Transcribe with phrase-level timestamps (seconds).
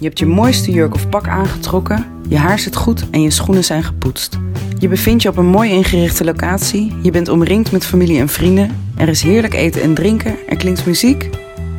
[0.00, 3.64] Je hebt je mooiste jurk of pak aangetrokken, je haar zit goed en je schoenen
[3.64, 4.38] zijn gepoetst.
[4.78, 8.76] Je bevindt je op een mooi ingerichte locatie, je bent omringd met familie en vrienden,
[8.96, 11.30] er is heerlijk eten en drinken, er klinkt muziek.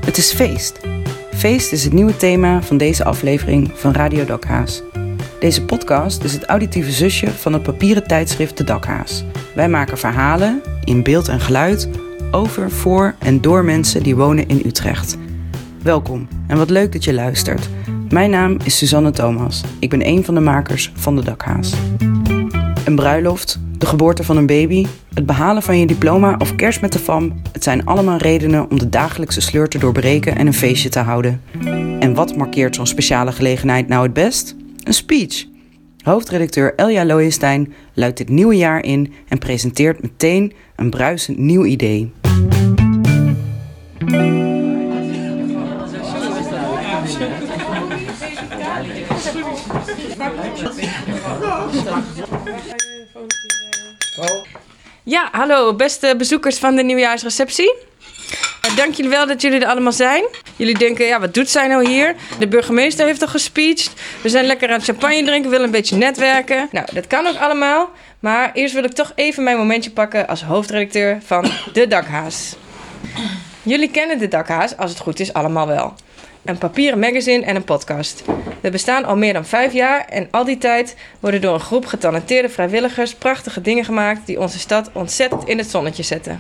[0.05, 0.79] Het is feest.
[1.35, 4.83] Feest is het nieuwe thema van deze aflevering van Radio Dakhaas.
[5.39, 9.23] Deze podcast is het auditieve zusje van het papieren tijdschrift De Dakhaas.
[9.55, 11.89] Wij maken verhalen, in beeld en geluid,
[12.31, 15.17] over, voor en door mensen die wonen in Utrecht.
[15.83, 17.69] Welkom en wat leuk dat je luistert.
[18.09, 19.63] Mijn naam is Suzanne Thomas.
[19.79, 21.73] Ik ben een van de makers van De Dakhaas.
[22.85, 26.93] Een bruiloft, de geboorte van een baby, het behalen van je diploma of kerst met
[26.93, 27.41] de fam.
[27.51, 31.41] Het zijn allemaal redenen om de dagelijkse sleur te doorbreken en een feestje te houden.
[31.99, 34.55] En wat markeert zo'n speciale gelegenheid nou het best?
[34.89, 35.45] Een speech.
[36.03, 42.11] Hoofdredacteur Elja Looijenstein luidt dit nieuwe jaar in en presenteert meteen een bruisend nieuw idee.
[55.03, 57.75] Ja, hallo beste bezoekers van de nieuwjaarsreceptie.
[58.75, 60.23] Dank jullie wel dat jullie er allemaal zijn.
[60.55, 62.15] Jullie denken, ja, wat doet zij nou hier?
[62.39, 63.93] De burgemeester heeft al gespeecht.
[64.21, 66.67] We zijn lekker aan champagne drinken, willen een beetje netwerken.
[66.71, 67.89] Nou, dat kan ook allemaal.
[68.19, 72.55] Maar eerst wil ik toch even mijn momentje pakken als hoofdredacteur van De Dakhaas.
[73.63, 75.93] Jullie kennen De Dakhaas, als het goed is, allemaal wel.
[76.45, 78.23] Een papieren magazine en een podcast.
[78.61, 81.85] We bestaan al meer dan vijf jaar en al die tijd worden door een groep
[81.85, 86.39] getalenteerde vrijwilligers prachtige dingen gemaakt die onze stad ontzettend in het zonnetje zetten.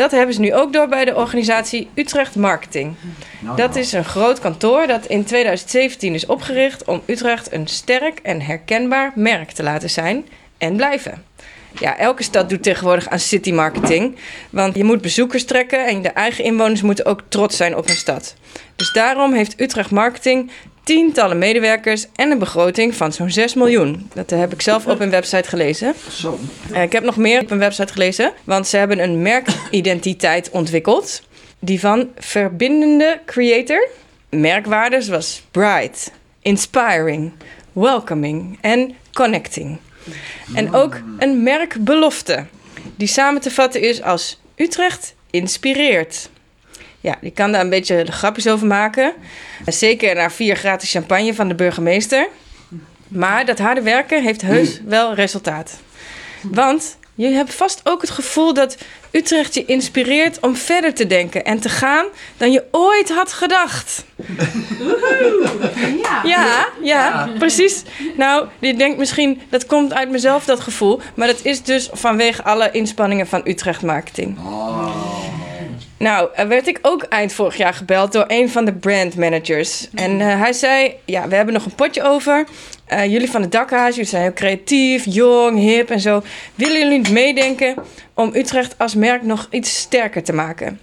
[0.00, 2.94] Dat hebben ze nu ook door bij de organisatie Utrecht Marketing.
[3.56, 8.40] Dat is een groot kantoor dat in 2017 is opgericht om Utrecht een sterk en
[8.40, 10.26] herkenbaar merk te laten zijn
[10.58, 11.24] en blijven.
[11.78, 14.16] Ja, elke stad doet tegenwoordig aan city marketing.
[14.50, 17.96] Want je moet bezoekers trekken en de eigen inwoners moeten ook trots zijn op hun
[17.96, 18.34] stad.
[18.76, 20.50] Dus daarom heeft Utrecht Marketing
[20.84, 24.10] tientallen medewerkers en een begroting van zo'n 6 miljoen.
[24.14, 25.94] Dat heb ik zelf op hun website gelezen.
[26.10, 26.38] Zo.
[26.72, 31.22] Uh, ik heb nog meer op hun website gelezen, want ze hebben een merkidentiteit ontwikkeld.
[31.58, 33.88] Die van verbindende creator.
[34.30, 37.32] Merkwaarden zoals bright, inspiring,
[37.72, 39.78] welcoming en connecting.
[40.54, 42.46] En ook een merkbelofte,
[42.96, 46.28] die samen te vatten is als Utrecht inspireert.
[47.00, 49.12] Ja, die kan daar een beetje de grapjes over maken.
[49.66, 52.28] Zeker na vier gratis champagne van de burgemeester.
[53.08, 55.80] Maar dat harde werken heeft heus wel resultaat.
[56.42, 56.98] Want
[57.28, 58.76] je hebt vast ook het gevoel dat
[59.10, 64.04] Utrecht je inspireert om verder te denken en te gaan dan je ooit had gedacht.
[66.02, 67.82] Ja, ja, ja, precies.
[68.16, 71.00] Nou, je denkt misschien dat komt uit mezelf, dat gevoel.
[71.14, 74.38] Maar dat is dus vanwege alle inspanningen van Utrecht Marketing.
[76.00, 79.88] Nou, werd ik ook eind vorig jaar gebeld door een van de brandmanagers.
[79.94, 82.44] En uh, hij zei: Ja, we hebben nog een potje over.
[82.92, 86.22] Uh, jullie van het dakhuis, jullie zijn heel creatief, jong, hip en zo.
[86.54, 87.74] Willen jullie niet meedenken
[88.14, 90.80] om Utrecht als merk nog iets sterker te maken?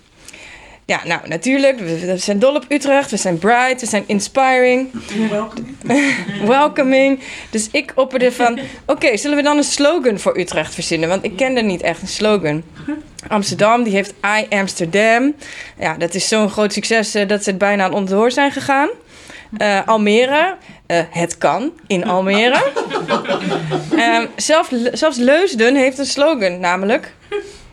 [0.86, 4.90] Ja, nou natuurlijk, we zijn dol op Utrecht, we zijn bright, we zijn inspiring.
[5.30, 5.78] Welcoming.
[6.58, 7.20] Welcoming.
[7.50, 11.10] Dus ik opperde van, oké, okay, zullen we dan een slogan voor Utrecht verzinnen?
[11.10, 12.64] Want ik kende niet echt een slogan.
[13.28, 15.36] Amsterdam, die heeft I Amsterdam.
[15.80, 18.90] Ja, dat is zo'n groot succes uh, dat ze het bijna aan onderdoor zijn gegaan.
[19.62, 20.56] Uh, Almere,
[20.88, 22.64] uh, het kan in Almere.
[23.92, 27.14] um, zelf, zelfs Leusden heeft een slogan, namelijk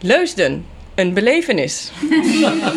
[0.01, 1.93] Leusden, een belevenis.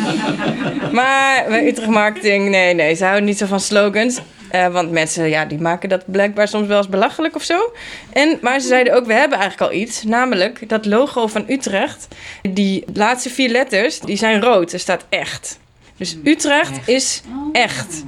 [0.92, 4.20] maar bij Utrecht Marketing, nee, nee, ze houden niet zo van slogans.
[4.52, 7.74] Uh, want mensen, ja, die maken dat blijkbaar soms wel eens belachelijk of zo.
[8.10, 10.04] En, maar ze zeiden ook, we hebben eigenlijk al iets.
[10.04, 12.08] Namelijk dat logo van Utrecht.
[12.42, 14.74] Die laatste vier letters, die zijn rood.
[14.74, 15.60] Er staat echt.
[15.98, 17.22] Dus Utrecht is
[17.52, 18.04] echt.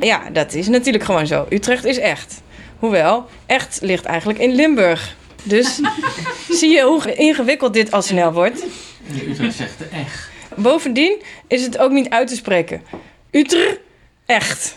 [0.00, 1.46] Ja, dat is natuurlijk gewoon zo.
[1.48, 2.42] Utrecht is echt.
[2.78, 5.16] Hoewel, echt ligt eigenlijk in Limburg.
[5.42, 5.80] Dus
[6.58, 8.64] zie je hoe ingewikkeld dit al snel wordt.
[9.28, 10.28] Utrecht zegt de echt.
[10.56, 12.82] Bovendien is het ook niet uit te spreken.
[13.30, 13.78] Utrecht,
[14.26, 14.76] echt.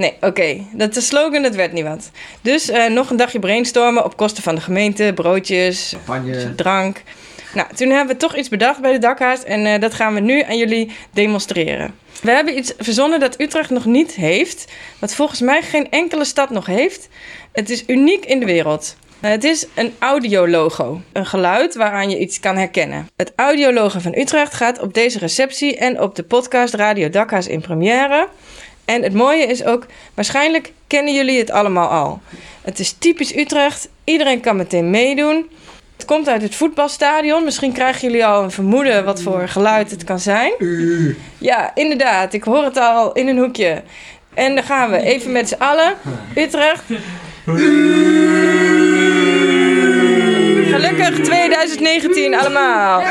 [0.00, 0.26] Nee, oké.
[0.26, 0.66] Okay.
[0.72, 2.10] Dat de slogan, dat werd niet wat.
[2.40, 5.12] Dus uh, nog een dagje brainstormen op kosten van de gemeente.
[5.14, 6.54] Broodjes, Champagne.
[6.54, 7.02] drank.
[7.54, 9.44] Nou, toen hebben we toch iets bedacht bij de dakhaas.
[9.44, 11.94] En uh, dat gaan we nu aan jullie demonstreren.
[12.22, 14.72] We hebben iets verzonnen dat Utrecht nog niet heeft.
[14.98, 17.08] Wat volgens mij geen enkele stad nog heeft.
[17.52, 18.96] Het is uniek in de wereld.
[19.20, 21.00] Het is een audiologo.
[21.12, 23.08] Een geluid waaraan je iets kan herkennen.
[23.16, 27.60] Het audiologo van Utrecht gaat op deze receptie en op de podcast Radio Dakhaas in
[27.60, 28.28] première.
[28.90, 32.20] En het mooie is ook, waarschijnlijk kennen jullie het allemaal al.
[32.62, 33.88] Het is typisch Utrecht.
[34.04, 35.50] Iedereen kan meteen meedoen.
[35.96, 37.44] Het komt uit het voetbalstadion.
[37.44, 40.52] Misschien krijgen jullie al een vermoeden wat voor geluid het kan zijn.
[41.38, 42.32] Ja, inderdaad.
[42.32, 43.82] Ik hoor het al in een hoekje.
[44.34, 45.94] En dan gaan we even met z'n allen.
[46.36, 46.82] Utrecht.
[50.70, 53.02] Gelukkig 2019 allemaal.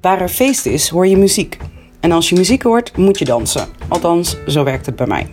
[0.00, 1.56] Waar er feest is, hoor je muziek.
[2.00, 3.68] En als je muziek hoort, moet je dansen.
[3.88, 5.26] Althans, zo werkt het bij mij.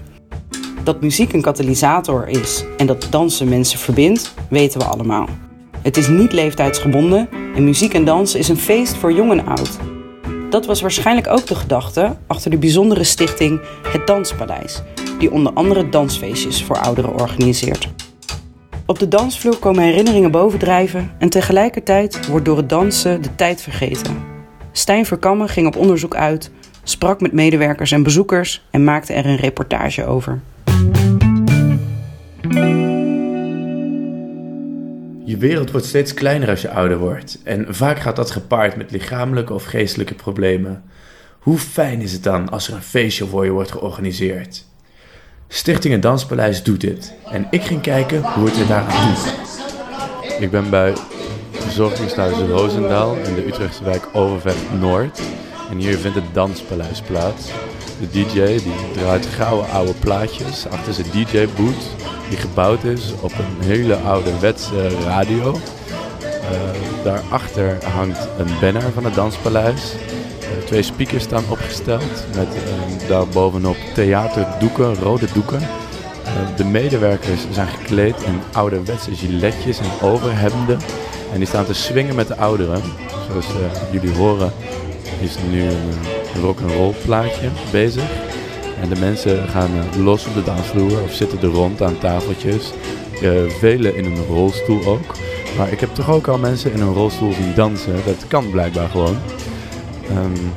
[0.83, 5.27] Dat muziek een katalysator is en dat dansen mensen verbindt, weten we allemaal.
[5.81, 9.69] Het is niet leeftijdsgebonden en muziek en dansen is een feest voor jong en oud.
[10.49, 14.81] Dat was waarschijnlijk ook de gedachte achter de bijzondere stichting Het Danspaleis,
[15.19, 17.89] die onder andere dansfeestjes voor ouderen organiseert.
[18.85, 24.34] Op de dansvloer komen herinneringen bovendrijven en tegelijkertijd wordt door het dansen de tijd vergeten.
[24.77, 26.51] Stijn Verkammen ging op onderzoek uit,
[26.83, 30.39] sprak met medewerkers en bezoekers en maakte er een reportage over.
[35.25, 38.91] Je wereld wordt steeds kleiner als je ouder wordt en vaak gaat dat gepaard met
[38.91, 40.83] lichamelijke of geestelijke problemen.
[41.39, 44.65] Hoe fijn is het dan als er een feestje voor je wordt georganiseerd?
[45.47, 50.39] Stichting Het Danspaleis doet dit en ik ging kijken hoe het er daaraan gaat.
[50.39, 50.93] Ik ben bij
[51.65, 55.21] verzorgingshuis Roosendaal in de Utrechtse wijk Overvecht Noord.
[55.69, 57.49] En hier vindt het danspaleis plaats.
[57.99, 61.83] De DJ die draait gouden oude plaatjes achter zijn DJ-boot.
[62.29, 65.51] Die gebouwd is op een hele ouderwetse radio.
[65.53, 69.93] Uh, daarachter hangt een banner van het danspaleis.
[69.93, 75.59] Uh, twee speakers staan opgesteld met uh, daarbovenop theaterdoeken, rode doeken.
[76.55, 80.79] de medewerkers zijn gekleed in ouderwetse giletjes en overhemden.
[81.31, 82.81] En die staan te swingen met de ouderen.
[83.29, 83.45] Zoals
[83.91, 84.51] jullie horen
[85.21, 88.03] is nu een rock'n'roll plaatje bezig.
[88.81, 89.71] En de mensen gaan
[90.03, 92.71] los op de dansvloer of zitten er rond aan tafeltjes.
[93.21, 95.15] Uh, velen in een rolstoel ook.
[95.57, 97.95] Maar ik heb toch ook al mensen in een rolstoel zien dansen.
[98.05, 99.17] Dat kan blijkbaar gewoon.
[100.09, 100.53] Um...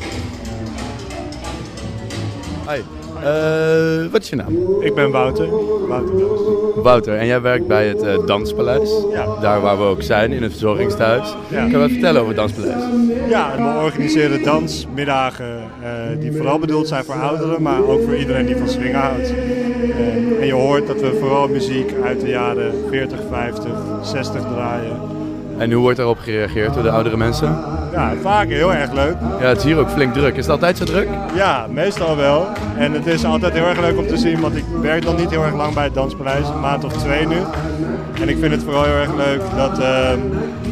[3.24, 4.56] Uh, wat is je naam?
[4.80, 5.48] Ik ben Wouter.
[5.88, 6.14] Wouter,
[6.82, 8.90] Wouter, en jij werkt bij het uh, Danspaleis.
[9.12, 9.26] Ja.
[9.40, 11.34] Daar waar we ook zijn, in het verzorgingstehuis.
[11.48, 11.60] Ja.
[11.60, 12.82] Kan je wat vertellen over het Danspaleis?
[13.28, 18.46] Ja, we organiseren dansmiddagen uh, die vooral bedoeld zijn voor ouderen, maar ook voor iedereen
[18.46, 19.32] die van swingen houdt.
[20.40, 23.70] en je hoort dat we vooral muziek uit de jaren 40, 50,
[24.02, 25.17] 60 draaien.
[25.58, 27.58] En hoe wordt daarop gereageerd door de oudere mensen?
[27.92, 29.16] Ja, vaak heel erg leuk.
[29.40, 30.36] Ja, het is hier ook flink druk.
[30.36, 31.08] Is het altijd zo druk?
[31.34, 32.46] Ja, meestal wel.
[32.76, 35.30] En het is altijd heel erg leuk om te zien, want ik werk nog niet
[35.30, 37.36] heel erg lang bij het Danspaleis, een maand of twee nu.
[38.20, 40.10] En ik vind het vooral heel erg leuk dat uh,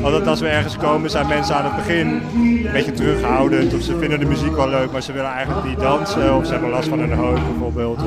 [0.02, 3.74] altijd als we ergens komen zijn mensen aan het begin een beetje terughoudend.
[3.74, 6.36] Of ze vinden de muziek wel leuk, maar ze willen eigenlijk niet dansen.
[6.36, 8.00] Of ze hebben last van hun hoofd bijvoorbeeld.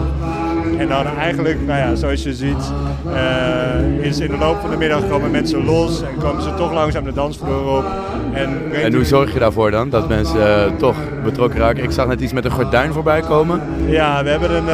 [0.77, 2.73] En dan eigenlijk, nou ja, zoals je ziet,
[3.07, 6.73] uh, is in de loop van de middag komen mensen los en komen ze toch
[6.73, 7.85] langzaam de dansvloer op.
[8.33, 11.83] En, en hoe zorg je daarvoor dan, dat mensen uh, toch betrokken raken?
[11.83, 13.61] Ik zag net iets met een gordijn voorbij komen.
[13.87, 14.65] Ja, we hebben een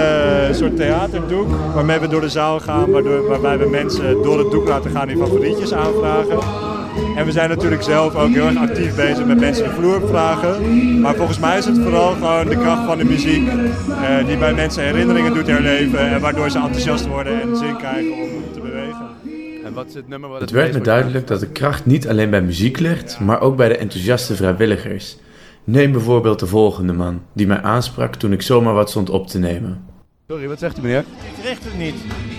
[0.50, 4.52] uh, soort theaterdoek waarmee we door de zaal gaan, waardoor, waarbij we mensen door het
[4.52, 6.38] doek laten gaan die favorietjes aanvragen.
[7.16, 11.02] En we zijn natuurlijk zelf ook heel erg actief bezig met mensen de vloer vragen.
[11.02, 14.54] Maar volgens mij is het vooral gewoon de kracht van de muziek uh, die bij
[14.54, 16.00] mensen herinneringen doet herleven.
[16.00, 19.08] En waardoor ze enthousiast worden en zin krijgen om te bewegen.
[19.66, 22.30] En wat is het nummer wat het werd me duidelijk dat de kracht niet alleen
[22.30, 25.18] bij muziek ligt, maar ook bij de enthousiaste vrijwilligers.
[25.64, 29.40] Neem bijvoorbeeld de volgende man, die mij aansprak toen ik zomaar wat stond op te
[29.40, 29.84] nemen.
[30.28, 31.00] Sorry, wat zegt u meneer?
[31.38, 31.96] Ik richt het niet.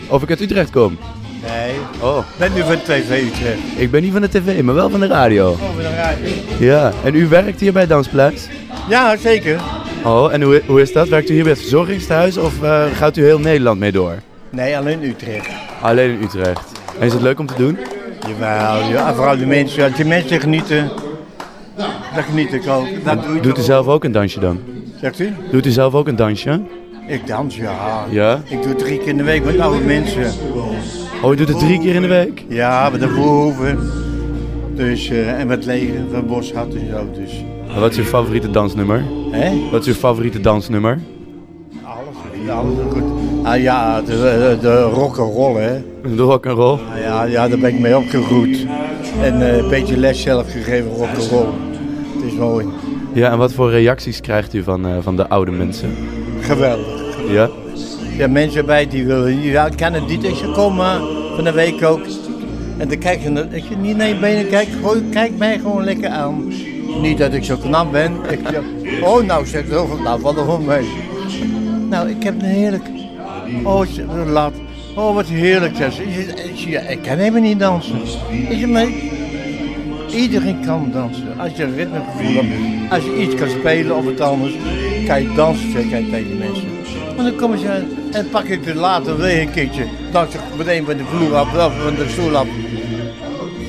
[0.08, 0.98] Of ik uit Utrecht kom?
[1.42, 1.74] Nee.
[2.00, 2.18] Oh.
[2.18, 3.58] Ik ben nu van de TV Utrecht.
[3.76, 5.50] Ik ben niet van de tv, maar wel van de radio.
[5.50, 6.28] Oh, van de radio.
[6.58, 8.48] Ja, en u werkt hier bij Danspaleis?
[8.88, 9.60] Ja, zeker.
[10.04, 11.08] Oh, en hoe, hoe is dat?
[11.08, 14.14] Werkt u hier bij het verzorgingstehuis of uh, gaat u heel Nederland mee door?
[14.50, 15.48] Nee, alleen Utrecht.
[15.80, 16.72] Alleen in Utrecht.
[16.98, 17.78] En is het leuk om te doen?
[18.28, 19.84] Jawel, ja, vooral de mensen.
[19.84, 20.90] Als de mensen genieten,
[22.14, 22.86] dat geniet ik ook.
[23.04, 24.60] Dat doe Doet u zelf ook een dansje dan?
[25.00, 25.34] Zegt u?
[25.50, 26.60] Doet u zelf ook een dansje?
[27.06, 28.04] Ik dans, ja.
[28.10, 28.42] Ja?
[28.48, 30.32] Ik doe drie keer in de week met oude mensen.
[31.22, 32.44] Oh, je doet het drie keer in de week?
[32.48, 33.78] Ja, met de boven.
[34.74, 37.06] Dus, uh, en met leger van Boschat en zo.
[37.14, 37.44] Dus.
[37.74, 39.04] En wat is uw favoriete dansnummer?
[39.30, 39.70] Hè?
[39.70, 40.98] Wat is uw favoriete dansnummer?
[41.82, 43.02] Alles, alles goed.
[43.42, 45.82] Ah ja, de, de, de rock'n'roll, hè.
[46.16, 46.78] De rock'n'roll?
[46.94, 48.66] Ah, ja, ja, daar ben ik mee opgegroeid.
[49.22, 51.46] En uh, een beetje les zelf gegeven, rock'n'roll.
[52.16, 52.66] Het is mooi.
[53.12, 55.90] Ja, en wat voor reacties krijgt u van, uh, van de oude mensen?
[56.46, 56.86] Geweldig.
[57.28, 57.50] Ja?
[58.16, 61.00] Ja, mensen bij die willen, ja, ik kan het niet eens komen
[61.34, 62.00] van de week ook.
[62.76, 65.84] En dan kijk je, als je niet naar je benen kijkt, gooi, kijk mij gewoon
[65.84, 66.52] lekker aan.
[67.00, 68.12] Niet dat ik zo knap ben.
[68.28, 68.62] Ik zeg,
[69.02, 69.70] oh nou zeg ik,
[70.02, 70.88] nou valt er mee.
[71.88, 72.84] Nou, ik heb een heerlijk...
[73.62, 74.52] Oh, het is laat.
[74.96, 75.78] Oh, wat heerlijk.
[76.88, 77.96] Ik kan helemaal niet dansen.
[78.48, 78.86] Ik zeg, maar
[80.14, 81.38] iedereen kan dansen.
[81.38, 84.54] Als je een ritmegevoel hebt, als je iets kan spelen of wat anders,
[85.06, 86.68] kan je dansen, tegen die mensen.
[87.16, 89.84] Maar dan komen ze en dan pak ik er later weer een keertje.
[90.12, 92.46] Dans ik meteen van de vloer af, of van de stoel af.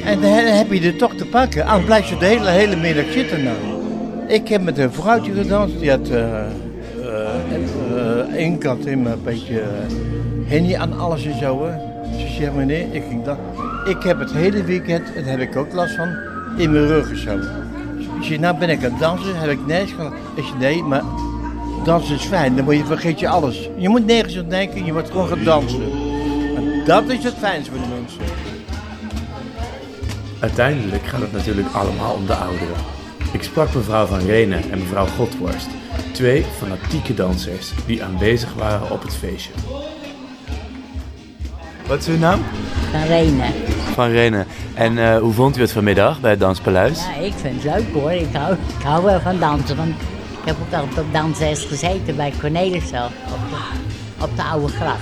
[0.05, 1.65] En dan heb je er toch te pakken.
[1.65, 3.57] Anders blijf je de hele, hele middag zitten nou.
[4.27, 9.63] Ik heb met een vrouwtje gedanst, die had eh, eh, één kant in een beetje
[10.45, 11.65] henny aan alles en zo.
[11.65, 11.71] Hè.
[12.19, 13.37] Ze zegt meneer, ik ging dan.
[13.85, 16.15] Ik heb het hele weekend, en daar heb ik ook last van,
[16.57, 17.37] in mijn rug en zo.
[18.19, 20.13] Ik zeg, nou ben ik aan het dansen, heb ik nergens gedaan.
[20.35, 21.03] Ik zeg, nee, maar
[21.83, 23.69] dansen is fijn, dan moet je, vergeet je alles.
[23.77, 25.91] Je moet nergens aan denken, je moet gewoon gaan dansen.
[26.55, 28.21] En dat is het fijnste voor de mensen.
[30.39, 32.75] Uiteindelijk gaat het natuurlijk allemaal om de ouderen.
[33.33, 35.67] Ik sprak mevrouw Van Renen en mevrouw Godworst,
[36.11, 39.51] twee fanatieke dansers die aanwezig waren op het feestje.
[41.87, 42.39] Wat is uw naam?
[42.91, 43.53] Van Renen.
[43.97, 44.45] Van.
[44.73, 46.99] En eh, hoe vond u het vanmiddag bij het Danspaleis?
[47.05, 48.11] Ja, ik vind het leuk hoor.
[48.11, 49.75] Ik hou, ik hou wel van dansen.
[49.77, 53.11] Want ik heb ook altijd op dansles gezeten bij Cornelissen op
[53.49, 55.01] de, op de Oude Gracht.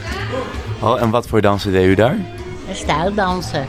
[0.80, 2.18] Oh, en wat voor dansen deed u daar?
[2.70, 3.66] En stijldansen,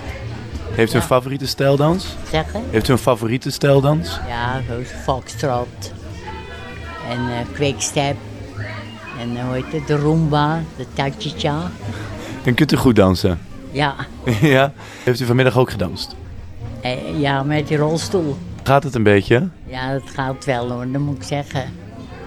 [0.70, 2.16] Heeft u een favoriete stijldans?
[2.30, 2.62] zeggen.
[2.70, 4.20] Heeft u een favoriete stijldans?
[4.28, 5.92] Ja, zoals foxtrot.
[7.10, 8.16] En eh quickstep.
[9.20, 11.70] En eh, hoe heet het, de rumba, de cha-cha-cha.
[12.44, 13.38] En kunt u goed dansen?
[13.76, 13.94] Ja,
[14.56, 14.72] ja.
[15.04, 16.16] Heeft u vanmiddag ook gedanst?
[16.80, 18.36] eh, ja, met die rolstoel.
[18.62, 19.48] Gaat het een beetje?
[19.66, 21.62] Ja, dat gaat wel hoor, dat moet ik zeggen.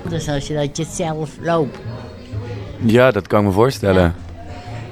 [0.10, 1.77] Dus als je dat je zelf loopt.
[2.77, 4.15] Ja, dat kan ik me voorstellen.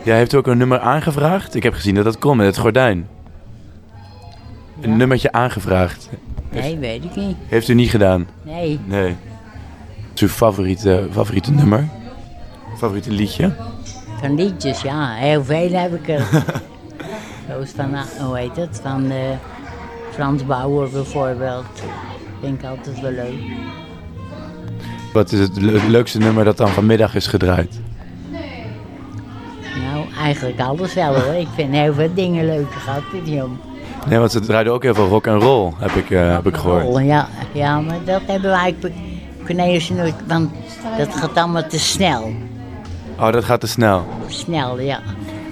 [0.04, 1.56] Ja, heeft u ook een nummer aangevraagd?
[1.56, 3.08] Ik heb gezien dat dat kon met het gordijn.
[4.82, 6.10] Een nummertje aangevraagd.
[6.52, 7.36] Nee, weet ik niet.
[7.48, 8.28] Heeft u niet gedaan?
[8.44, 9.16] Nee, Nee.
[10.14, 11.88] Is uw favoriete, favoriete nummer?
[12.78, 13.52] Favoriete liedje?
[14.20, 15.14] Van liedjes, ja.
[15.14, 16.26] Heel veel heb ik er.
[17.50, 19.18] Zoals van, ah, hoe heet het, van eh,
[20.12, 21.66] Frans Bauer bijvoorbeeld.
[22.42, 23.34] Vind ik altijd wel leuk.
[25.14, 27.80] Wat is het le- leukste nummer dat dan vanmiddag is gedraaid?
[29.92, 31.34] Nou, eigenlijk alles wel hoor.
[31.34, 33.58] Ik vind heel veel dingen leuk gehad dit jong.
[34.08, 36.56] Nee, want ze draaiden ook heel veel rock en roll, heb ik, eh, heb ik
[36.56, 36.86] gehoord.
[36.86, 38.96] Oh, ja, ja, maar dat hebben wij eigenlijk
[39.46, 40.50] Cornelis nooit, want
[40.98, 42.32] dat gaat allemaal te snel.
[43.20, 44.06] Oh, dat gaat te snel.
[44.28, 45.00] Snel, ja.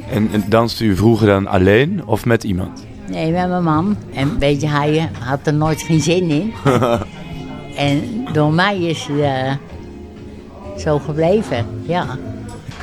[0.10, 2.86] En, en danste u vroeger dan alleen of met iemand?
[3.10, 3.98] Nee, met mijn man.
[4.13, 6.53] En weet je, hij had er nooit geen zin in.
[7.88, 9.55] en door mij is hij eh,
[10.77, 12.05] zo gebleven, ja.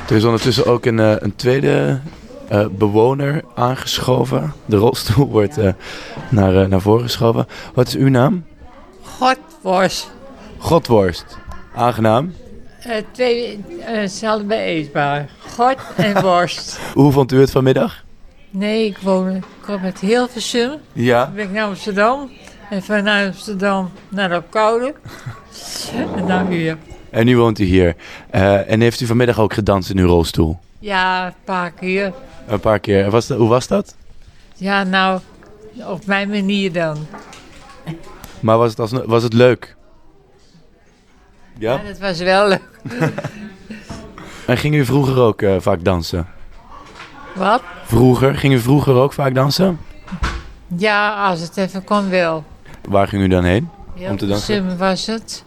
[0.09, 1.99] Er is ondertussen ook een, eh, een tweede
[2.47, 4.53] eh, bewoner aangeschoven.
[4.65, 5.73] De rolstoel wordt eh,
[6.29, 7.47] naar, eh, naar voren geschoven.
[7.73, 8.45] Wat is uw naam?
[9.03, 10.11] Godworst.
[10.57, 11.37] Godworst.
[11.75, 12.33] Aangenaam.
[12.87, 15.29] Uh, twee, uh, zelfde eetbaar.
[15.55, 16.79] God en worst.
[16.93, 18.03] Hoe vond u het vanmiddag?
[18.49, 20.71] Nee, ik woon ik kom uit Hilversum.
[20.93, 21.25] Ja.
[21.25, 22.31] Dan ben ik naar Amsterdam.
[22.69, 24.93] En vanuit Amsterdam naar de Koude.
[26.17, 26.77] en dan hier.
[27.09, 27.95] En nu woont u hier.
[28.29, 30.59] Eh, en heeft u vanmiddag ook gedanst in uw rolstoel?
[30.79, 32.13] Ja, een paar keer.
[32.47, 33.09] Een paar keer.
[33.09, 33.95] Was dat, hoe was dat?
[34.55, 35.19] Ja, nou,
[35.87, 37.07] op mijn manier dan.
[38.39, 39.75] Maar was het, als, was het leuk?
[41.57, 41.71] Ja?
[41.73, 42.61] Ja, dat was wel leuk.
[44.45, 46.27] En ging u vroeger ook eh, vaak dansen?
[47.35, 47.61] Wat?
[47.85, 48.35] Vroeger?
[48.35, 49.79] Ging u vroeger ook vaak dansen?
[50.77, 52.43] Ja, als het even kon wel.
[52.89, 53.69] Waar ging u dan heen?
[54.09, 54.53] Om te dansen?
[54.53, 55.43] Hilversum was het.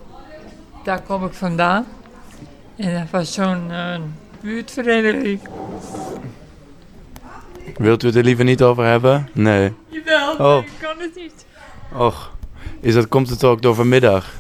[0.85, 1.87] Daar kom ik vandaan.
[2.77, 3.95] En dat was zo'n eh,
[4.41, 5.41] buurtvereniging.
[7.77, 9.29] Wilt u het er liever niet over hebben?
[9.33, 9.73] Nee.
[9.89, 10.65] Jawel, Oh.
[10.65, 11.47] ik kan het niet.
[11.97, 12.33] Och,
[12.81, 14.33] is dat, komt het ook door vanmiddag?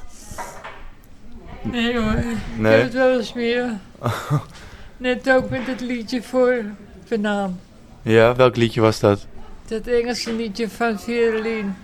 [1.71, 2.73] Nee hoor, ik Nee?
[2.73, 3.71] heb het wel eens meer.
[4.97, 6.65] Net ook met het liedje voor
[7.05, 7.57] vanavond.
[8.03, 9.27] Ja, welk liedje was dat?
[9.69, 11.75] Dat Engelse liedje van Verlin.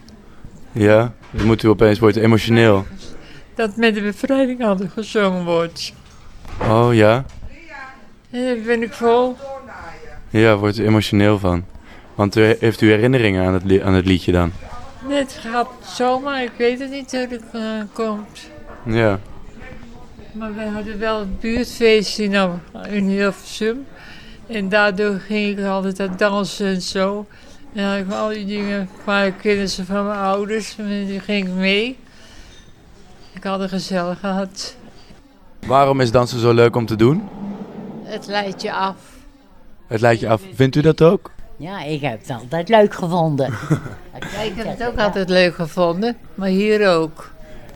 [0.72, 2.86] Ja, dan moet u opeens worden emotioneel.
[3.54, 5.92] Dat met de bevrijding hadden gezongen wordt.
[6.60, 7.24] Oh ja?
[8.30, 9.36] En daar ben ik vol.
[10.30, 11.64] Ja, wordt u emotioneel van.
[12.14, 14.52] Want u, heeft u herinneringen aan het, aan het liedje dan?
[15.08, 17.60] Net gaat zomaar, ik weet het niet hoe het eh,
[17.92, 18.48] komt.
[18.84, 19.20] Ja.
[20.32, 23.86] Maar wij hadden wel een buurtfeest in, Am- in Hilversum.
[24.46, 27.26] En daardoor ging ik altijd aan dansen en zo.
[27.74, 30.76] En had ik al die dingen, kwamen kennissen van mijn ouders.
[30.78, 31.98] En die ging ik mee.
[33.32, 34.76] Ik had het gezellig gehad.
[35.66, 37.28] Waarom is dansen zo leuk om te doen?
[38.04, 38.96] Het leidt je af.
[39.86, 40.42] Het leidt je af.
[40.54, 41.30] Vindt u dat ook?
[41.56, 43.52] Ja, ik heb het altijd leuk gevonden.
[44.44, 47.31] Ik heb het ook altijd leuk gevonden, maar hier ook.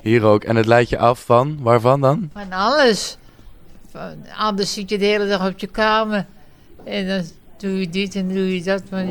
[0.07, 0.45] Hier ook.
[0.45, 1.59] En het leidt je af van?
[1.61, 2.31] Waarvan dan?
[2.33, 3.19] Van alles.
[4.37, 6.27] anders zit je de hele dag op je kamer.
[6.85, 7.23] En dan
[7.59, 8.83] doe je dit en doe je dat.
[8.91, 9.07] Maar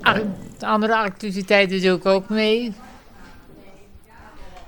[0.00, 0.22] ac-
[0.60, 2.72] andere activiteiten doe ik ook mee.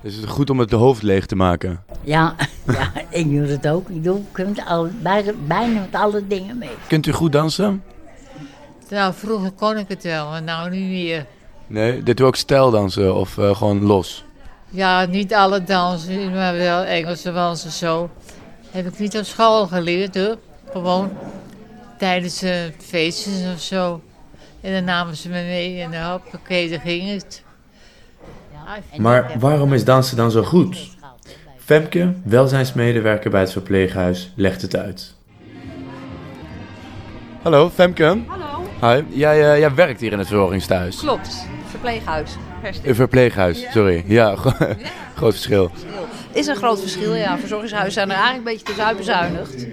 [0.03, 1.83] Dus het is goed om het hoofd leeg te maken.
[2.03, 2.35] Ja,
[2.67, 3.89] ja, ik doe het ook.
[3.89, 4.21] Ik doe
[4.67, 6.71] al, bijna, bijna met alle dingen mee.
[6.89, 7.83] Kunt u goed dansen?
[8.91, 11.27] Nou, vroeger kon ik het wel, maar nou niet meer.
[11.67, 14.25] Nee, deed u ook stijldansen of eh, gewoon los?
[14.71, 18.11] Ja, niet alle dansen, maar wel Engelse dansen zo.
[18.71, 20.37] Heb ik niet op school geleerd hoor.
[20.73, 21.11] Gewoon
[21.99, 24.01] tijdens eh, feestjes of zo.
[24.61, 27.43] En dan namen ze me mee en dan hoppakee, dan ging het.
[28.97, 30.97] Maar waarom is dansen dan zo goed?
[31.65, 35.15] Femke, welzijnsmedewerker bij het verpleeghuis, legt het uit.
[37.43, 38.19] Hallo, Femke.
[38.27, 38.49] Hallo.
[38.81, 39.05] Hi.
[39.09, 40.97] Jij, eh, jij werkt hier in het verzorgingstehuis.
[40.97, 42.37] Klopt, verpleeghuis.
[42.83, 44.05] Een verpleeghuis, sorry.
[44.07, 44.75] Ja, gro-
[45.17, 45.71] groot verschil.
[46.33, 47.39] Is een groot verschil, ja.
[47.39, 49.67] Verzorgingshuizen zijn er eigenlijk een beetje tussenuit bezuinigd.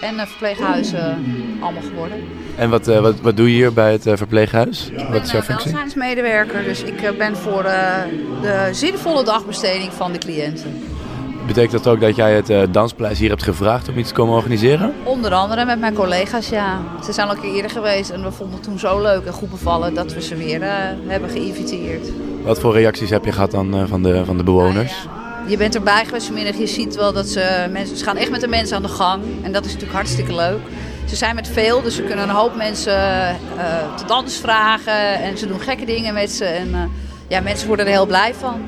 [0.00, 1.18] En uh, verpleeghuizen
[1.60, 2.18] allemaal geworden.
[2.56, 4.88] En wat, eh, wat, wat doe je hier bij het eh, verpleeghuis?
[4.90, 5.70] Ik wat ben is jouw functie?
[5.70, 7.94] welzijnsmedewerker, dus ik uh, ben voor uh,
[8.42, 10.84] de zinvolle dagbesteding van de cliënten.
[11.46, 14.34] Betekent dat ook dat jij het uh, Danspaleis hier hebt gevraagd om iets te komen
[14.34, 14.94] organiseren?
[15.04, 16.80] Onder andere met mijn collega's, ja.
[17.04, 19.32] Ze zijn al een keer eerder geweest en we vonden het toen zo leuk en
[19.32, 20.68] goed bevallen dat we ze weer uh,
[21.06, 22.08] hebben geïnviteerd.
[22.42, 24.92] Wat voor reacties heb je gehad dan uh, van, de, van de bewoners?
[25.04, 28.16] Nou ja, je bent erbij geweest vanmiddag, je ziet wel dat ze, mensen, ze gaan
[28.16, 29.22] echt met de mensen aan de gang.
[29.42, 30.58] En dat is natuurlijk hartstikke leuk.
[31.04, 33.36] Ze zijn met veel, dus ze kunnen een hoop mensen
[33.96, 36.44] te dans vragen en ze doen gekke dingen met ze.
[36.44, 36.90] En
[37.28, 38.60] ja, mensen worden er heel blij van.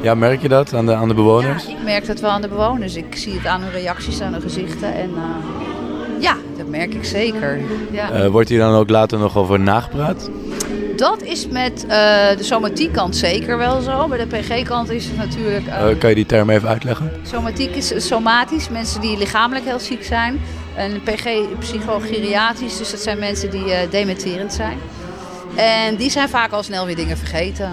[0.00, 1.64] Ja, merk je dat aan de, aan de bewoners?
[1.64, 2.94] Ja, ik merk dat wel aan de bewoners.
[2.94, 4.94] Ik zie het aan hun reacties, aan hun gezichten.
[4.94, 7.60] En uh, ja, dat merk ik zeker.
[7.90, 8.30] Ja.
[8.30, 10.30] wordt hier dan ook later nog over nagepraat?
[10.96, 11.90] Dat is met uh,
[12.36, 14.08] de somatiek-kant zeker wel zo.
[14.08, 15.64] Bij de PG-kant is het natuurlijk.
[15.98, 17.10] Kan je die term even uitleggen?
[17.22, 20.40] Somatiek is somatisch, mensen die lichamelijk heel ziek zijn.
[20.76, 24.78] En PG psychogeriatrisch, dus dat zijn mensen die dementerend zijn.
[25.56, 27.70] En die zijn vaak al snel weer dingen vergeten.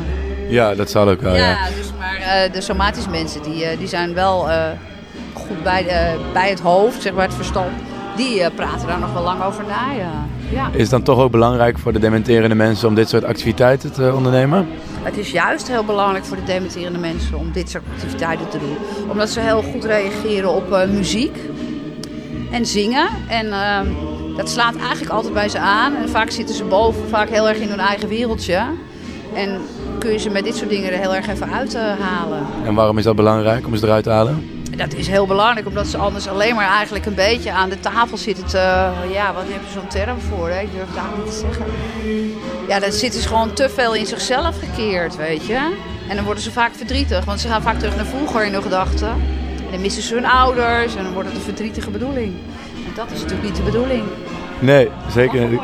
[0.54, 1.36] Ja, dat zal ook wel.
[1.36, 1.68] Ja, ja.
[1.78, 4.48] dus maar de somatische mensen die, die zijn wel
[5.34, 5.86] goed bij,
[6.34, 7.72] bij het hoofd, zeg maar het verstand.
[8.16, 9.92] Die praten daar nog wel lang over na.
[9.92, 10.26] Ja.
[10.54, 10.70] Ja.
[10.74, 14.14] Is het dan toch ook belangrijk voor de dementerende mensen om dit soort activiteiten te
[14.16, 14.68] ondernemen?
[15.02, 18.78] Het is juist heel belangrijk voor de dementerende mensen om dit soort activiteiten te doen.
[19.10, 21.38] Omdat ze heel goed reageren op uh, muziek
[22.52, 23.08] en zingen.
[23.28, 23.80] En uh,
[24.38, 25.96] dat slaat eigenlijk altijd bij ze aan.
[25.96, 28.66] En vaak zitten ze boven, vaak heel erg in hun eigen wereldje.
[29.34, 29.62] En
[30.04, 32.46] kun je ze met dit soort dingen er heel erg even uithalen.
[32.66, 34.64] En waarom is dat belangrijk om ze eruit te halen?
[34.76, 38.18] Dat is heel belangrijk, omdat ze anders alleen maar eigenlijk een beetje aan de tafel
[38.18, 38.90] zitten te...
[39.12, 40.50] Ja, wat heb je zo'n term voor?
[40.50, 40.60] Hè?
[40.60, 41.66] Ik durf het eigenlijk niet te zeggen.
[42.68, 45.76] Ja, dan zitten ze gewoon te veel in zichzelf gekeerd, weet je.
[46.10, 48.62] En dan worden ze vaak verdrietig, want ze gaan vaak terug naar vroeger in hun
[48.62, 49.10] gedachten.
[49.66, 52.34] En dan missen ze hun ouders en dan wordt het een verdrietige bedoeling.
[52.88, 54.04] En dat is natuurlijk niet de bedoeling.
[54.60, 55.62] Nee, zeker niet.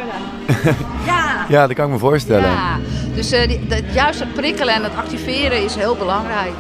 [1.06, 1.29] ja.
[1.50, 2.50] Ja, dat kan ik me voorstellen.
[2.50, 2.78] Ja,
[3.16, 6.52] dus uh, die, dat, juist het prikkelen en het activeren is heel belangrijk.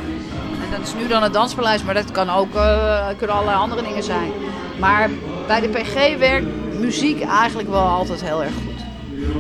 [0.72, 4.04] Dat is nu dan het danspaleis, maar dat kan ook uh, kunnen allerlei andere dingen
[4.04, 4.32] zijn.
[4.80, 5.10] Maar
[5.48, 6.46] bij de PG werkt
[6.80, 8.68] muziek eigenlijk wel altijd heel erg goed.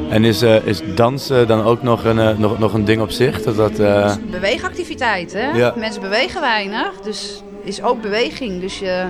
[0.09, 3.41] En is, uh, is dansen dan ook nog een, nog, nog een ding op zich?
[3.41, 4.15] Dat dat, uh...
[4.31, 5.51] Beweegactiviteit, hè?
[5.51, 5.73] Ja.
[5.77, 8.61] Mensen bewegen weinig, dus is ook beweging.
[8.61, 9.05] Dus je...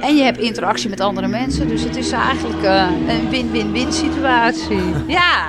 [0.00, 2.62] En je hebt interactie met andere mensen, dus het is eigenlijk
[3.08, 4.82] een win-win-win situatie.
[5.06, 5.48] ja,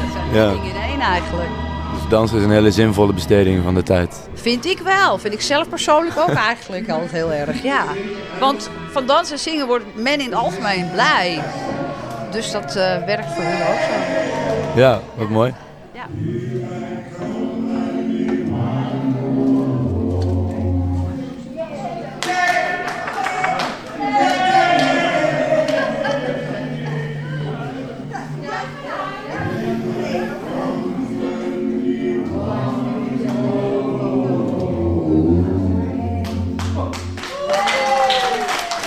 [0.00, 0.50] dat zijn ja.
[0.50, 1.48] dingen in één eigenlijk.
[1.94, 4.28] Dus dansen is een hele zinvolle besteding van de tijd.
[4.34, 5.18] Vind ik wel.
[5.18, 7.84] Vind ik zelf persoonlijk ook eigenlijk altijd heel erg, ja.
[8.40, 11.42] Want van dansen en zingen wordt men in het algemeen blij.
[12.30, 14.80] Dus dat uh, werkt voor hun ook zo.
[14.80, 15.54] Ja, wat mooi.
[15.92, 16.06] Ja.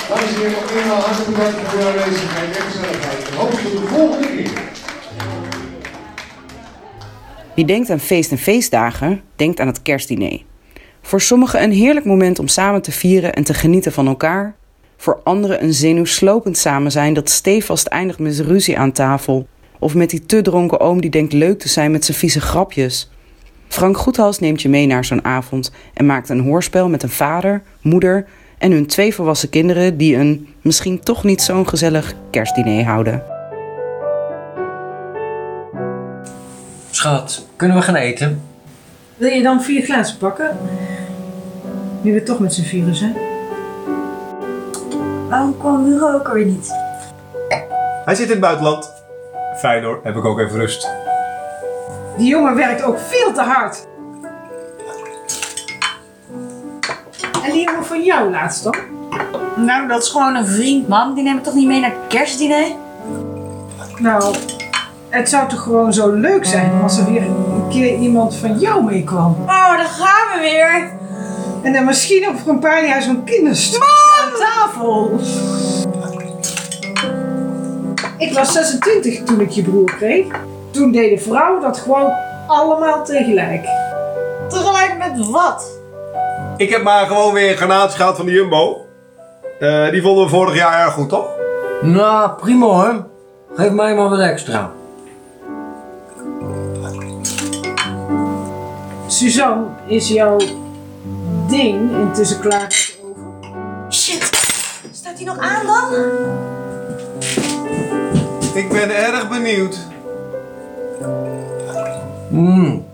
[0.08, 3.30] Dames en heren, nog eenmaal hartelijk bedankt voor uw aanwezigheid en gezelligheid.
[3.30, 4.52] Hopelijk tot de volgende keer.
[7.56, 10.42] Wie denkt aan feest en feestdagen, denkt aan het kerstdiner.
[11.02, 14.56] Voor sommigen een heerlijk moment om samen te vieren en te genieten van elkaar.
[14.98, 19.48] Voor anderen een zenuwslopend samen zijn dat stevast eindigt met ruzie aan tafel.
[19.80, 23.10] Of met die te dronken oom die denkt leuk te zijn met zijn vieze grapjes.
[23.68, 27.62] Frank Goethals neemt je mee naar zo'n avond en maakt een hoorspel met een vader,
[27.82, 33.24] moeder en hun twee volwassen kinderen die een misschien toch niet zo'n gezellig kerstdiner houden.
[36.90, 38.42] Schat, kunnen we gaan eten?
[39.16, 40.58] Wil je dan vier glazen pakken?
[42.02, 43.16] Nu we toch met z'n vieren zijn.
[45.30, 46.72] Waarom kwam Hugo ook alweer niet?
[48.06, 48.94] Hij zit in het buitenland.
[49.58, 50.90] Fijn hoor, heb ik ook even rust.
[52.18, 53.88] Die jongen werkt ook veel te hard.
[57.68, 58.76] Jongen van jou laatst dan?
[59.56, 61.14] Nou, dat is gewoon een vriend, man.
[61.14, 62.66] Die neem ik toch niet mee naar het kerstdiner?
[63.98, 64.36] Nou,
[65.10, 68.84] het zou toch gewoon zo leuk zijn als er weer een keer iemand van jou
[68.84, 69.36] meekwam.
[69.42, 70.92] Oh, daar gaan we weer.
[71.64, 73.82] En dan misschien over een paar jaar zo'n kinderstoel
[74.22, 75.20] aan tafel.
[78.18, 80.26] Ik was 26 toen ik je broer kreeg.
[80.72, 82.12] Toen deden vrouwen dat gewoon
[82.48, 83.66] allemaal tegelijk.
[84.50, 85.77] Tegelijk met wat?
[86.58, 88.86] Ik heb maar gewoon weer een granaatje gehad van de Jumbo.
[89.60, 91.28] Eh, die vonden we vorig jaar erg goed, toch?
[91.82, 93.06] Nou, prima hoor.
[93.56, 94.72] Geef mij maar wat extra.
[99.08, 100.38] Suzanne, is jouw
[101.48, 102.72] ding intussen klaar?
[103.90, 104.30] Shit.
[104.92, 105.94] Staat hij nog aan dan?
[108.54, 109.78] Ik ben erg benieuwd.
[112.30, 112.87] Mmm.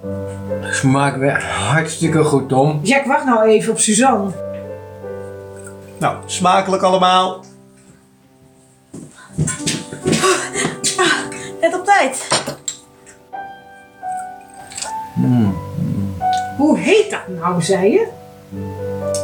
[0.83, 2.79] Smaakt weer hartstikke goed, Tom.
[2.81, 4.31] Jack, wacht nou even op Suzanne.
[5.99, 7.43] Nou, smakelijk allemaal.
[11.61, 12.27] Net op tijd.
[15.15, 15.55] Mm.
[16.57, 18.07] Hoe heet dat nou, zei je?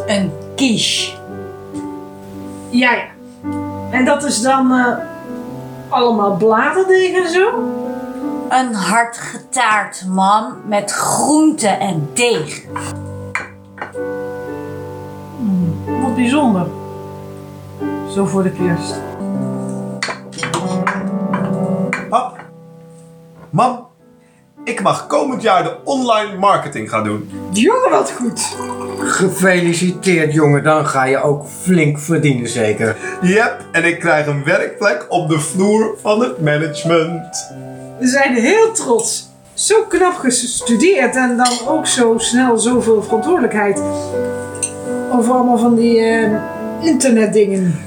[0.07, 1.11] Een quiche.
[2.69, 3.07] Ja, ja.
[3.91, 4.97] En dat is dan eh,
[5.89, 7.63] allemaal bladerdeeg en zo?
[8.49, 10.53] Een hard getaard, man.
[10.67, 12.65] Met groente en deeg.
[16.01, 16.67] Wat bijzonder.
[18.09, 18.95] Zo voor de kerst.
[22.09, 22.37] Pap,
[23.49, 23.87] mam,
[24.63, 27.31] ik mag komend jaar de online marketing gaan doen.
[27.51, 28.55] Jongen, wat goed.
[28.99, 30.63] Gefeliciteerd, jongen.
[30.63, 32.97] Dan ga je ook flink verdienen, zeker.
[33.21, 37.53] Yep, en ik krijg een werkplek op de vloer van het management.
[37.99, 39.29] We zijn heel trots.
[39.53, 43.81] Zo knap gestudeerd en dan ook zo snel zoveel verantwoordelijkheid.
[45.11, 46.31] Over allemaal van die eh,
[46.81, 47.79] internetdingen.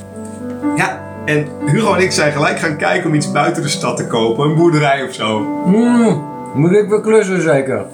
[0.76, 4.06] Ja, en Hugo en ik zijn gelijk gaan kijken om iets buiten de stad te
[4.06, 4.44] kopen.
[4.44, 5.40] Een boerderij of zo.
[5.66, 7.86] Mm, moet ik weer klussen, zeker?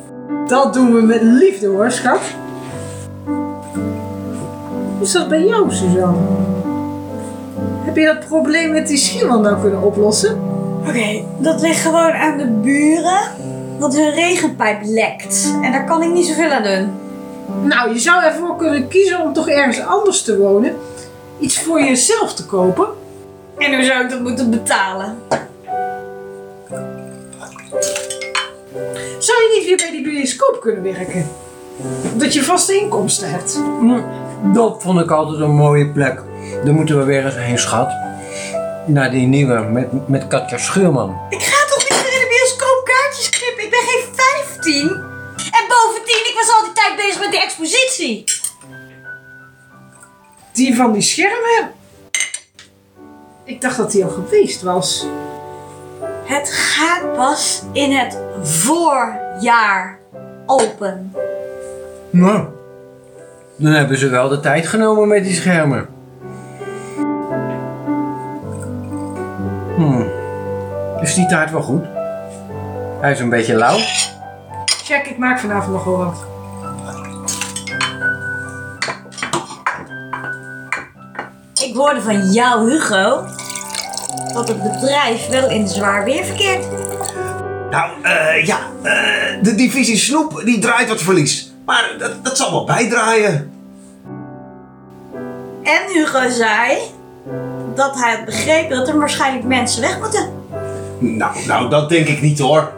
[0.47, 2.21] Dat doen we met liefde hoor, schat.
[3.25, 6.19] Hoe is dat bij jou, Suzanne?
[7.85, 10.58] Heb je dat probleem met die schilder nou kunnen oplossen?
[10.87, 13.21] Oké, dat ligt gewoon aan de buren.
[13.79, 15.55] Dat hun regenpijp lekt.
[15.63, 16.91] En daar kan ik niet zoveel aan doen.
[17.69, 20.75] Nou, je zou ervoor kunnen kiezen om toch ergens anders te wonen.
[21.39, 22.87] Iets voor jezelf te kopen.
[23.59, 25.17] En hoe zou ik dat moeten betalen?
[29.19, 31.27] Zou je niet weer bij die bioscoop kunnen werken?
[32.17, 33.61] Dat je vaste inkomsten hebt.
[33.81, 34.05] Mm,
[34.55, 36.23] Dat vond ik altijd een mooie plek.
[36.65, 37.89] Daar moeten we weer eens heen, schat.
[38.89, 41.21] Naar die nieuwe met, met Katja Schuurman.
[41.29, 43.65] Ik ga toch niet meer in de bioscoop kaartjes knippen?
[43.65, 44.89] Ik ben geen 15.
[45.37, 48.25] En bovendien, ik was al die tijd bezig met die expositie.
[50.53, 51.73] Die van die schermen?
[53.45, 55.07] Ik dacht dat die al geweest was.
[56.25, 59.99] Het gaat pas in het voorjaar
[60.47, 61.15] open.
[62.11, 62.45] Nou,
[63.57, 65.98] dan hebben ze wel de tijd genomen met die schermen.
[71.01, 71.85] Is die taart wel goed?
[73.01, 73.79] Hij is een beetje lauw.
[74.65, 76.27] Check, ik maak vanavond nog wel wat.
[81.63, 83.25] Ik hoorde van jou, Hugo,
[84.33, 86.67] dat het bedrijf wel in zwaar weer verkeert.
[87.71, 91.53] Nou, eh, ja, eh, de divisie Snoep die draait wat verlies.
[91.65, 93.53] Maar dat, dat zal wel bijdraaien.
[95.63, 96.79] En Hugo zei
[97.75, 100.28] dat hij had begrepen dat er waarschijnlijk mensen weg moeten.
[100.99, 102.73] Nou, nou, dat denk ik niet hoor.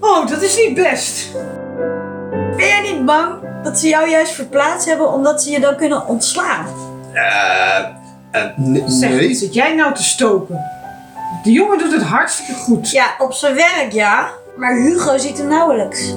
[0.00, 1.26] Oh, dat is niet best.
[2.56, 6.06] Ben jij niet bang dat ze jou juist verplaatst hebben omdat ze je dan kunnen
[6.06, 6.66] ontslaan?
[7.12, 7.78] Eh,
[8.30, 9.34] eh, n- Zeg, nee.
[9.34, 10.60] zit jij nou te stoken?
[11.42, 12.90] De jongen doet het hartstikke goed.
[12.90, 16.14] Ja, op zijn werk ja, maar Hugo ziet hem nauwelijks.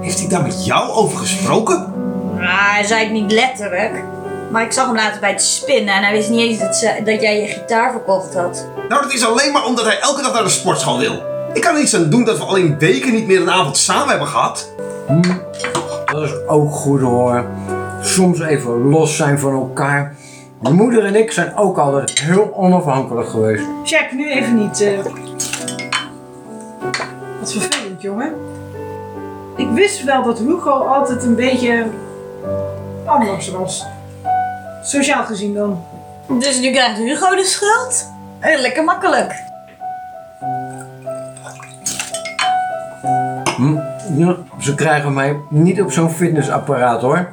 [0.00, 1.92] Heeft hij daar met jou over gesproken?
[2.36, 4.02] Nou, hij zei het niet letterlijk.
[4.50, 7.00] Maar ik zag hem later bij het spinnen en hij wist niet eens dat, ze,
[7.04, 8.66] dat jij je gitaar verkocht had.
[8.88, 11.22] Nou, dat is alleen maar omdat hij elke dag naar de sportschool wil.
[11.52, 13.76] Ik kan er niets aan doen dat we al in weken niet meer een avond
[13.76, 14.70] samen hebben gehad.
[15.06, 15.42] Hmm,
[16.04, 17.44] dat is ook goed hoor.
[18.02, 20.14] Soms even los zijn van elkaar.
[20.62, 23.64] Mijn moeder en ik zijn ook altijd heel onafhankelijk geweest.
[23.84, 24.80] Check, nu even niet.
[24.80, 24.98] eh.
[27.40, 28.34] Wat vervelend, jongen.
[29.56, 31.86] Ik wist wel dat Hugo altijd een beetje
[33.04, 33.84] anders was.
[34.82, 35.84] Sociaal gezien dan.
[36.28, 38.08] Dus nu krijgt Hugo de schuld?
[38.40, 39.34] Eh, Lekker makkelijk.
[43.56, 43.76] Hm?
[44.16, 47.28] Ja, ze krijgen mij niet op zo'n fitnessapparaat hoor.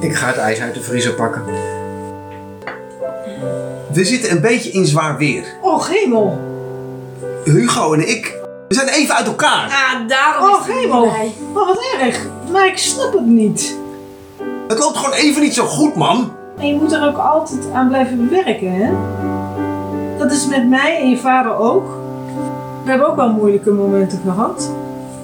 [0.00, 1.42] Ik ga het ijs uit de vriezer pakken.
[3.92, 5.44] We zitten een beetje in zwaar weer.
[5.62, 6.38] Oh, hemel.
[7.44, 8.34] Hugo en ik,
[8.68, 9.64] we zijn even uit elkaar.
[9.68, 11.02] Ah, daarom Oh, is hij hemel.
[11.02, 11.32] blij.
[11.54, 12.26] Oh, wat erg.
[12.52, 13.76] Maar ik snap het niet.
[14.68, 16.32] Het loopt gewoon even niet zo goed, man.
[16.58, 18.92] En je moet er ook altijd aan blijven werken, hè?
[20.18, 21.86] Dat is met mij en je vader ook.
[22.84, 24.70] We hebben ook wel moeilijke momenten gehad.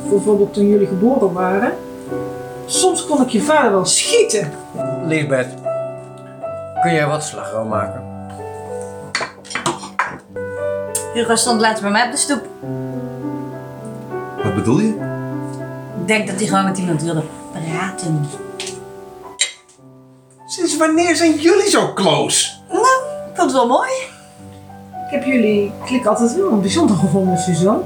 [0.09, 1.73] Bijvoorbeeld toen jullie geboren waren.
[2.67, 4.53] Soms kon ik je vader wel schieten.
[5.07, 5.55] Lisbeth,
[6.83, 8.03] kun jij wat slagroom maken?
[11.15, 12.47] Hugo stond laatst bij mij op de stoep.
[14.45, 14.95] Wat bedoel je?
[16.01, 18.27] Ik denk dat hij gewoon met iemand wilde praten.
[20.55, 22.51] Sinds wanneer zijn jullie zo close?
[22.69, 22.87] Nou,
[23.35, 23.90] vond het wel mooi.
[25.07, 27.83] Ik heb jullie klik altijd wel bijzonder gevonden, Suzanne.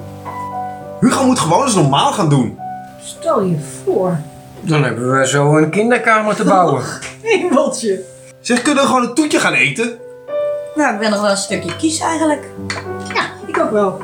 [1.00, 2.58] Hugo moet gewoon eens normaal gaan doen.
[3.02, 4.18] Stel je voor.
[4.60, 6.82] Dan hebben we zo een kinderkamer te bouwen.
[7.22, 8.00] Hemeltje.
[8.40, 9.98] Zeg, kunnen we gewoon een toetje gaan eten?
[10.74, 12.50] Nou, ik ben nog wel een stukje kies eigenlijk.
[13.14, 14.00] Ja, ik ook wel.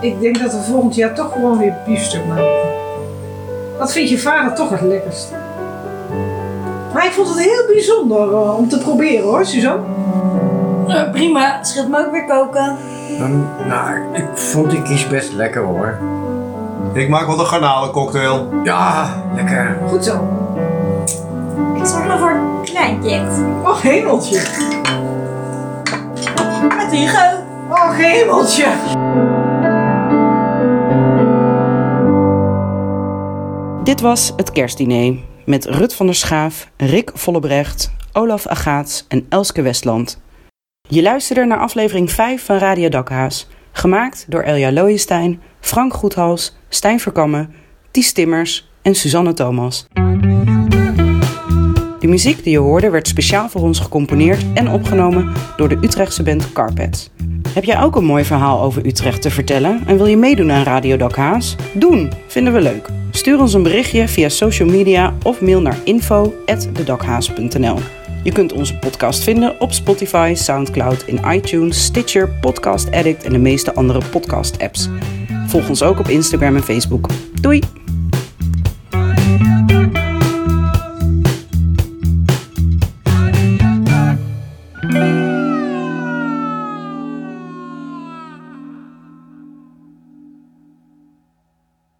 [0.00, 2.86] Ik denk dat we volgend jaar toch gewoon weer biefstuk maken.
[3.78, 5.32] Dat vindt je vader toch het lekkerst.
[6.92, 9.82] Maar ik vond het heel bijzonder eh, om te proberen hoor, Suzanne.
[11.12, 12.76] Prima, het scheelt me ook weer koken.
[13.18, 15.98] Dan, nou, ik vond die kies best lekker hoor.
[16.92, 18.48] Ik maak wel de garnalencocktail.
[18.64, 19.76] Ja, lekker.
[19.88, 20.28] Goed zo.
[21.74, 23.32] Ik zorg nog voor een klein kind.
[23.64, 24.40] Oh, hemeltje.
[26.76, 27.44] Met Hugo.
[27.70, 28.66] Oh, hemeltje.
[33.88, 39.62] Dit was het kerstdiner met Rut van der Schaaf, Rick Vollebrecht, Olaf Agaats en Elske
[39.62, 40.20] Westland.
[40.88, 47.00] Je luisterde naar aflevering 5 van Radio Dakhaas, gemaakt door Elja Looijenstein, Frank Goethals, Stijn
[47.00, 47.54] Verkammen,
[47.90, 49.86] Ties Timmers en Suzanne Thomas.
[52.00, 56.22] De muziek die je hoorde werd speciaal voor ons gecomponeerd en opgenomen door de Utrechtse
[56.22, 57.10] band Carpets.
[57.48, 60.62] Heb jij ook een mooi verhaal over Utrecht te vertellen en wil je meedoen aan
[60.62, 61.56] Radio Dakhaas?
[61.74, 62.88] Doen, vinden we leuk.
[63.10, 67.78] Stuur ons een berichtje via social media of mail naar info@dedakhaas.nl.
[68.22, 73.38] Je kunt onze podcast vinden op Spotify, SoundCloud, in iTunes, Stitcher, Podcast Addict en de
[73.38, 74.88] meeste andere podcast apps.
[75.46, 77.06] Volg ons ook op Instagram en Facebook.
[77.40, 77.77] Doei!